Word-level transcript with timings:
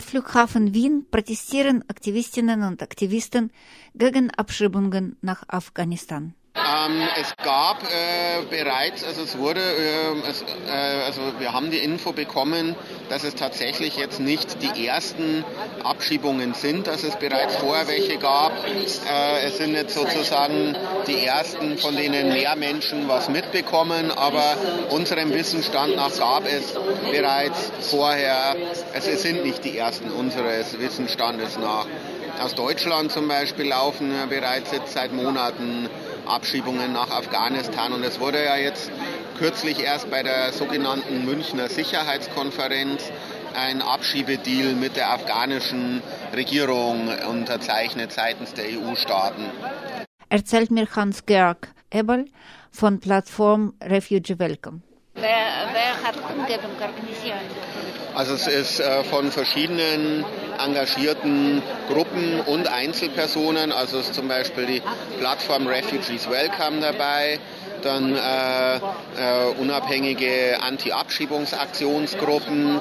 Flughafen 0.00 0.74
Wien 0.74 1.06
protestieren 1.10 1.82
Aktivistinnen 1.88 2.62
und 2.62 2.82
Aktivisten 2.82 3.50
gegen 3.94 4.30
Abschiebungen 4.30 5.16
nach 5.22 5.42
Afghanistan. 5.48 6.34
Ähm, 6.54 7.08
es 7.18 7.34
gab 7.42 7.82
äh, 7.82 8.42
bereits, 8.50 9.04
also 9.04 9.22
es 9.22 9.38
wurde, 9.38 9.60
äh, 9.60 10.28
es, 10.28 10.42
äh, 10.42 11.04
also 11.06 11.20
wir 11.38 11.54
haben 11.54 11.70
die 11.70 11.78
Info 11.78 12.12
bekommen, 12.12 12.76
dass 13.08 13.24
es 13.24 13.34
tatsächlich 13.34 13.96
jetzt 13.96 14.20
nicht 14.20 14.62
die 14.62 14.86
ersten 14.86 15.44
Abschiebungen 15.82 16.52
sind, 16.52 16.88
dass 16.88 17.04
es 17.04 17.16
bereits 17.16 17.56
vorher 17.56 17.88
welche 17.88 18.18
gab. 18.18 18.52
Äh, 18.66 19.46
es 19.46 19.56
sind 19.56 19.74
jetzt 19.74 19.94
sozusagen 19.94 20.76
die 21.06 21.24
ersten, 21.24 21.78
von 21.78 21.96
denen 21.96 22.28
mehr 22.28 22.54
Menschen 22.56 23.08
was 23.08 23.30
mitbekommen, 23.30 24.10
aber 24.10 24.56
unserem 24.90 25.32
Wissensstand 25.32 25.96
nach 25.96 26.14
gab 26.18 26.44
es 26.46 26.74
bereits 27.10 27.72
vorher, 27.90 28.56
also 28.94 29.10
es 29.10 29.22
sind 29.22 29.42
nicht 29.44 29.64
die 29.64 29.78
ersten 29.78 30.10
unseres 30.10 30.78
Wissensstandes 30.78 31.58
nach. 31.58 31.86
Aus 32.42 32.54
Deutschland 32.54 33.12
zum 33.12 33.28
Beispiel 33.28 33.68
laufen 33.68 34.12
bereits 34.28 34.72
jetzt 34.72 34.92
seit 34.92 35.12
Monaten 35.12 35.88
Abschiebungen 36.26 36.92
nach 36.92 37.10
Afghanistan. 37.10 37.92
Und 37.92 38.04
es 38.04 38.20
wurde 38.20 38.44
ja 38.44 38.56
jetzt 38.56 38.90
kürzlich 39.38 39.80
erst 39.80 40.10
bei 40.10 40.22
der 40.22 40.52
sogenannten 40.52 41.24
Münchner 41.24 41.68
Sicherheitskonferenz 41.68 43.10
ein 43.54 43.82
Abschiebedeal 43.82 44.74
mit 44.74 44.96
der 44.96 45.10
afghanischen 45.10 46.02
Regierung 46.34 47.08
unterzeichnet 47.28 48.12
seitens 48.12 48.54
der 48.54 48.64
EU-Staaten. 48.66 49.44
Erzählt 50.28 50.70
mir 50.70 50.86
Hans-Georg 50.94 51.68
Ebel 51.92 52.26
von 52.70 53.00
Plattform 53.00 53.74
Refugee 53.82 54.38
Welcome. 54.38 54.80
Wer, 55.14 55.68
wer 55.72 56.02
hat 56.02 56.16
Kundgebung 56.22 56.70
organisiert? 56.80 57.36
Also 58.14 58.34
es 58.34 58.46
ist 58.46 58.80
äh, 58.80 59.04
von 59.04 59.30
verschiedenen 59.30 60.26
engagierten 60.62 61.62
Gruppen 61.88 62.40
und 62.40 62.68
Einzelpersonen, 62.68 63.72
also 63.72 64.00
ist 64.00 64.12
zum 64.14 64.28
Beispiel 64.28 64.66
die 64.66 64.82
Plattform 65.18 65.66
Refugees 65.66 66.28
Welcome 66.28 66.80
dabei, 66.80 67.40
dann 67.82 68.14
äh, 68.14 68.76
äh, 68.76 68.80
unabhängige 69.58 70.58
Anti-Abschiebungsaktionsgruppen, 70.62 72.76
äh, 72.76 72.80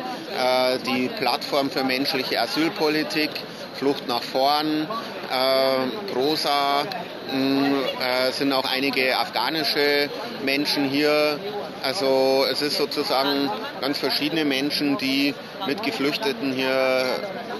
die 0.85 1.09
Plattform 1.17 1.71
für 1.71 1.85
menschliche 1.85 2.41
Asylpolitik, 2.41 3.29
Flucht 3.75 4.07
nach 4.07 4.21
vorn, 4.21 4.87
äh, 5.31 6.11
Prosa, 6.13 6.83
mh, 7.31 8.27
äh, 8.27 8.31
sind 8.31 8.53
auch 8.53 8.65
einige 8.71 9.17
afghanische 9.17 10.09
Menschen 10.43 10.89
hier. 10.89 11.39
Also 11.83 12.45
es 12.51 12.61
ist 12.61 12.77
sozusagen 12.77 13.49
ganz 13.79 13.97
verschiedene 13.97 14.45
Menschen, 14.45 14.97
die 14.97 15.33
mit 15.65 15.81
Geflüchteten 15.83 16.53
hier 16.53 17.05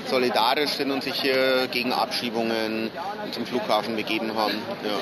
solidarisch 0.09 0.72
sind 0.72 0.92
und 0.92 1.04
sich 1.04 1.20
hier 1.22 1.67
gegen 1.72 1.92
Abschiebungen 1.94 2.92
zum 3.32 3.45
Flughafen 3.45 3.95
begeben 3.95 4.36
haben. 4.36 4.62
Ja. 4.84 5.00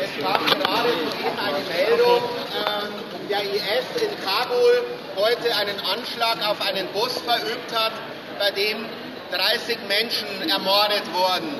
Es 0.00 0.22
kam 0.22 0.46
gerade 0.46 0.88
eben 0.88 1.38
eine 1.38 1.58
Meldung, 1.68 2.22
äh, 2.52 3.13
der 3.28 3.42
IS 3.42 4.02
in 4.02 4.10
Kabul 4.24 4.84
heute 5.16 5.54
einen 5.56 5.78
Anschlag 5.80 6.48
auf 6.48 6.60
einen 6.60 6.86
Bus 6.88 7.12
verübt 7.18 7.72
hat, 7.74 7.92
bei 8.38 8.50
dem 8.50 8.84
30 9.32 9.78
Menschen 9.88 10.50
ermordet 10.50 11.02
wurden. 11.12 11.54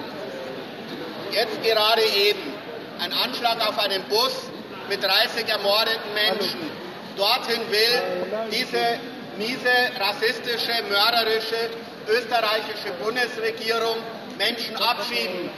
Jetzt 1.33 1.63
gerade 1.63 2.03
eben 2.03 2.53
ein 3.01 3.13
Anschlag 3.13 3.67
auf 3.67 3.79
einen 3.79 4.03
Bus 4.05 4.33
mit 4.89 5.03
30 5.03 5.49
ermordeten 5.49 6.15
Menschen. 6.15 6.71
Dorthin 7.17 7.61
will 7.71 8.03
diese 8.51 8.99
miese, 9.39 9.75
rassistische, 9.99 10.83
mörderische 10.89 11.71
österreichische 12.09 12.93
Bundesregierung 13.03 13.97
Menschen 14.39 14.77
abschieben. 14.77 15.51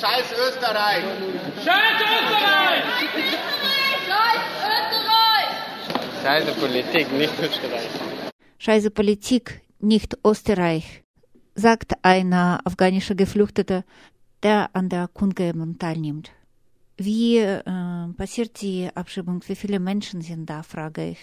Scheiß 0.00 0.26
Österreich! 0.48 1.04
Scheiß 1.64 2.00
Österreich! 2.00 2.82
Scheiße 6.26 6.52
Politik, 6.54 7.12
nicht 7.12 7.38
Österreich. 7.40 7.88
Scheiße 8.58 8.90
Politik, 8.90 9.60
nicht 9.78 10.18
Österreich, 10.26 11.04
sagt 11.54 11.92
ein 12.02 12.32
afghanischer 12.32 13.14
Geflüchteter, 13.14 13.84
der 14.42 14.70
an 14.72 14.88
der 14.88 15.06
Kundgebung 15.06 15.78
teilnimmt. 15.78 16.32
Wie 16.96 17.38
äh, 17.38 17.62
passiert 18.16 18.60
die 18.60 18.90
Abschiebung? 18.92 19.40
Wie 19.46 19.54
viele 19.54 19.78
Menschen 19.78 20.20
sind 20.20 20.50
da, 20.50 20.64
frage 20.64 21.10
ich. 21.10 21.18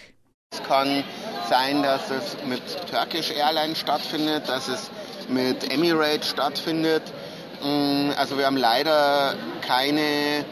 Es 0.54 0.62
kann 0.62 1.04
sein, 1.50 1.82
dass 1.82 2.10
es 2.10 2.38
mit 2.48 2.62
Turkish 2.90 3.30
Airlines 3.30 3.80
stattfindet, 3.80 4.48
dass 4.48 4.68
es 4.68 4.90
mit 5.28 5.70
Emirates 5.70 6.30
stattfindet. 6.30 7.02
Also 8.16 8.38
wir 8.38 8.46
haben 8.46 8.56
leider 8.56 9.34
keine, 9.60 10.46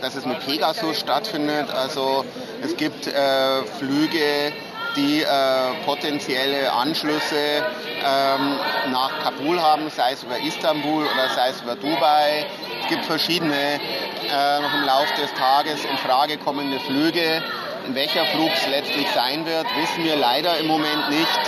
dass 0.00 0.14
es 0.14 0.24
mit 0.24 0.38
Pegasus 0.46 1.00
stattfindet. 1.00 1.68
Also 1.70 2.24
es 2.62 2.76
gibt 2.76 3.06
äh, 3.06 3.62
Flüge, 3.78 4.52
die 4.96 5.22
äh, 5.22 5.26
potenzielle 5.84 6.72
Anschlüsse 6.72 7.62
ähm, 8.04 8.56
nach 8.90 9.12
Kabul 9.22 9.60
haben, 9.60 9.90
sei 9.90 10.12
es 10.12 10.22
über 10.22 10.38
Istanbul 10.38 11.04
oder 11.04 11.28
sei 11.34 11.50
es 11.50 11.60
über 11.62 11.76
Dubai. 11.76 12.46
Es 12.82 12.88
gibt 12.88 13.04
verschiedene 13.04 13.54
äh, 13.54 14.60
noch 14.60 14.74
im 14.74 14.84
Laufe 14.84 15.20
des 15.20 15.32
Tages 15.34 15.84
in 15.84 15.96
Frage 15.98 16.38
kommende 16.38 16.80
Flüge. 16.80 17.42
In 17.86 17.94
welcher 17.94 18.24
Flug 18.26 18.50
es 18.54 18.66
letztlich 18.68 19.06
sein 19.14 19.46
wird, 19.46 19.66
wissen 19.80 20.04
wir 20.04 20.16
leider 20.16 20.58
im 20.58 20.66
Moment 20.66 21.10
nicht. 21.10 21.40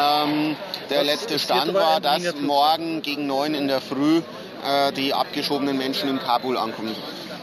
Ähm, 0.00 0.56
der 0.90 1.04
letzte 1.04 1.38
Stand 1.38 1.74
war, 1.74 2.00
dass 2.00 2.34
morgen 2.40 3.02
gegen 3.02 3.26
neun 3.26 3.54
in 3.54 3.68
der 3.68 3.80
Früh 3.80 4.18
äh, 4.18 4.92
die 4.92 5.12
abgeschobenen 5.12 5.76
Menschen 5.76 6.08
in 6.08 6.18
Kabul 6.18 6.56
ankommen. 6.56 6.94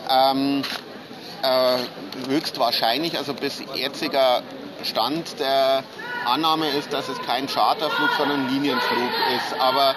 Ähm, 0.09 0.63
äh, 1.44 1.78
höchstwahrscheinlich, 2.28 3.18
also 3.18 3.34
bis 3.34 3.62
jetziger 3.75 4.41
Stand 4.84 5.40
der 5.40 5.84
Annahme 6.25 6.69
ist, 6.69 6.94
dass 6.94 7.09
es 7.09 7.19
kein 7.22 7.47
Charterflug, 7.47 8.09
sondern 8.18 8.50
Linienflug 8.50 9.12
ist. 9.35 9.59
Aber 9.59 9.96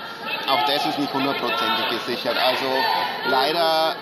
auch 0.49 0.65
das 0.67 0.87
ist 0.87 0.99
nicht 0.99 1.13
hundertprozentig 1.13 1.89
gesichert. 1.91 2.37
Also 2.37 2.67
leider 3.29 3.97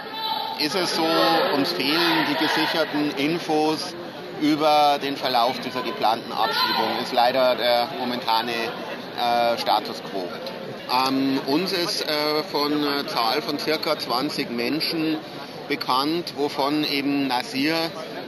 ist 0.59 0.75
es 0.75 0.95
so, 0.95 1.07
uns 1.55 1.73
fehlen 1.73 2.27
die 2.29 2.35
gesicherten 2.35 3.11
Infos 3.17 3.95
über 4.41 4.99
den 5.03 5.17
Verlauf 5.17 5.59
dieser 5.61 5.83
geplanten 5.83 6.33
Abschiebung. 6.33 6.99
Ist 7.03 7.13
leider 7.13 7.55
der 7.57 7.89
momentane 7.99 8.53
äh, 8.53 9.59
Status 9.59 10.03
quo. 10.11 10.29
Ähm, 11.09 11.41
uns 11.47 11.73
ist 11.73 12.03
äh, 12.03 12.43
von 12.51 12.73
einer 12.73 13.07
Zahl 13.07 13.43
von 13.43 13.59
circa 13.59 13.99
20 13.99 14.51
Menschen 14.51 15.17
bekannt, 15.69 16.35
wovon 16.37 16.85
eben 16.85 17.27
Nasir, 17.27 17.77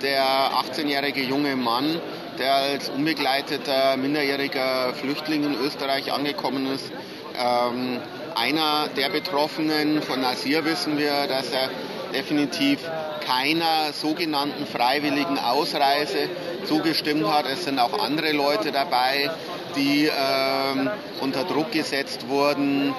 der 0.03 0.25
18-jährige 0.25 1.23
junge 1.23 1.57
Mann, 1.57 2.01
der 2.39 2.55
als 2.55 2.89
unbegleiteter 2.89 3.97
minderjähriger 3.97 4.95
Flüchtling 4.95 5.45
in 5.45 5.55
Österreich 5.55 6.13
angekommen 6.13 6.67
ist, 6.73 6.91
ähm, 7.39 8.01
einer 8.35 8.89
der 8.97 9.09
Betroffenen. 9.09 10.03
Von 10.03 10.21
Nasir 10.21 10.65
wissen 10.65 10.99
wir, 10.99 11.27
dass 11.27 11.51
er 11.51 11.71
definitiv 12.13 12.81
keiner 13.27 13.93
sogenannten 13.93 14.67
freiwilligen 14.67 15.39
Ausreise 15.39 16.29
zugestimmt 16.67 17.27
hat. 17.27 17.47
Es 17.47 17.65
sind 17.65 17.79
auch 17.79 17.99
andere 17.99 18.33
Leute 18.33 18.73
dabei, 18.73 19.31
die 19.77 20.07
ähm, 20.07 20.91
unter 21.21 21.45
Druck 21.45 21.73
gesetzt 21.73 22.29
wurden, 22.29 22.95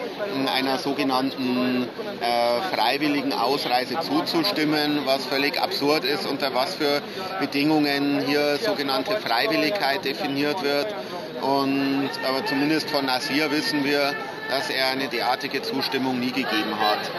einer 0.53 0.77
sogenannten 0.77 1.83
äh, 1.83 2.75
freiwilligen 2.75 3.33
Ausreise 3.33 4.00
zuzustimmen, 4.00 5.01
was 5.06 5.25
völlig 5.25 5.59
absurd 5.59 6.03
ist, 6.03 6.25
unter 6.25 6.53
was 6.53 6.75
für 6.75 7.01
Bedingungen 7.39 8.21
hier 8.25 8.57
sogenannte 8.57 9.18
Freiwilligkeit 9.18 10.06
definiert 10.06 10.62
wird. 10.63 10.94
Und 11.41 12.09
aber 12.27 12.45
zumindest 12.45 12.89
von 12.89 13.06
Nasir 13.06 13.51
wissen 13.51 13.83
wir, 13.83 14.13
dass 14.50 14.69
er 14.69 14.88
eine 14.89 15.07
derartige 15.07 15.62
Zustimmung 15.62 16.19
nie 16.19 16.31
gegeben 16.31 16.80
hat. 16.80 17.12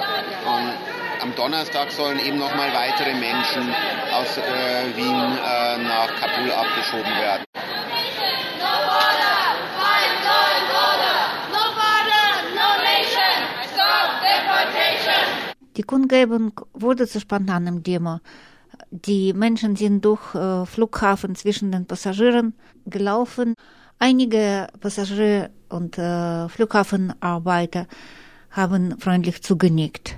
Und 0.46 0.72
am 1.22 1.34
Donnerstag 1.34 1.90
sollen 1.90 2.18
eben 2.24 2.38
nochmal 2.38 2.72
weitere 2.72 3.12
Menschen 3.14 3.74
aus 4.12 4.38
äh, 4.38 4.96
Wien 4.96 5.14
äh, 5.14 5.78
nach 5.78 6.08
Kabul 6.20 6.52
abgeschoben 6.52 7.12
werden. 7.20 7.47
Die 15.78 15.84
Kundgebung 15.84 16.60
wurde 16.74 17.06
zu 17.06 17.20
spontanem 17.20 17.84
Demo. 17.84 18.18
Die 18.90 19.32
Menschen 19.32 19.76
sind 19.76 20.04
durch 20.04 20.34
äh, 20.34 20.66
Flughafen 20.66 21.36
zwischen 21.36 21.70
den 21.70 21.86
Passagieren 21.86 22.54
gelaufen. 22.86 23.54
Einige 24.00 24.66
Passagiere 24.80 25.50
und 25.68 25.96
äh, 25.96 26.48
Flughafenarbeiter 26.48 27.86
haben 28.50 28.98
freundlich 28.98 29.40
zugenickt. 29.40 30.16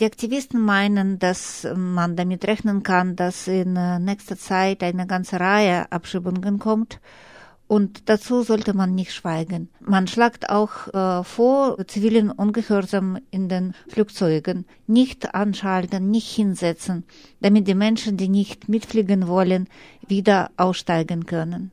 Die 0.00 0.06
Aktivisten 0.06 0.60
meinen, 0.60 1.20
dass 1.20 1.68
man 1.76 2.16
damit 2.16 2.44
rechnen 2.48 2.82
kann, 2.82 3.14
dass 3.14 3.46
in 3.46 3.74
nächster 4.04 4.36
Zeit 4.36 4.82
eine 4.82 5.06
ganze 5.06 5.38
Reihe 5.38 5.92
Abschiebungen 5.92 6.58
kommt. 6.58 6.98
Und 7.70 8.08
dazu 8.08 8.42
sollte 8.42 8.74
man 8.74 8.96
nicht 8.96 9.12
schweigen. 9.12 9.68
Man 9.78 10.08
schlagt 10.08 10.50
auch 10.50 10.88
äh, 10.92 11.22
vor, 11.22 11.76
zivilen 11.86 12.32
Ungehorsam 12.32 13.20
in 13.30 13.48
den 13.48 13.74
Flugzeugen 13.86 14.66
nicht 14.88 15.36
anschalten, 15.36 16.10
nicht 16.10 16.34
hinsetzen, 16.34 17.04
damit 17.40 17.68
die 17.68 17.76
Menschen, 17.76 18.16
die 18.16 18.28
nicht 18.28 18.68
mitfliegen 18.68 19.28
wollen, 19.28 19.68
wieder 20.04 20.50
aussteigen 20.56 21.26
können. 21.26 21.70